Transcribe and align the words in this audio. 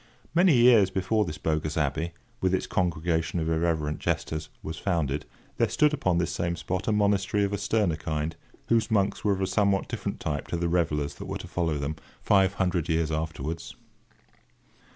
Many 0.33 0.55
years 0.55 0.89
before 0.89 1.25
this 1.25 1.37
bogus 1.37 1.77
abbey, 1.77 2.13
with 2.41 2.55
its 2.55 2.65
congregation 2.65 3.39
of 3.39 3.47
irreverent 3.47 3.99
jesters, 3.99 4.49
was 4.63 4.79
founded, 4.79 5.25
there 5.57 5.69
stood 5.69 5.93
upon 5.93 6.17
this 6.17 6.31
same 6.31 6.55
spot 6.55 6.87
a 6.87 6.91
monastery 6.91 7.43
of 7.43 7.53
a 7.53 7.57
sterner 7.59 7.97
kind, 7.97 8.35
whose 8.67 8.89
monks 8.89 9.23
were 9.23 9.33
of 9.33 9.41
a 9.41 9.45
somewhat 9.45 9.87
different 9.87 10.19
type 10.19 10.47
to 10.47 10.57
the 10.57 10.67
revellers 10.69 11.13
that 11.17 11.27
were 11.27 11.37
to 11.37 11.47
follow 11.47 11.77
them, 11.77 11.97
five 12.19 12.55
hundred 12.55 12.89
years 12.89 13.11
afterwards. 13.11 13.75